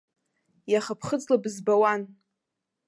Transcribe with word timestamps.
Иаха 0.71 0.93
ԥхыӡла 0.99 1.37
бызбауан. 1.43 2.01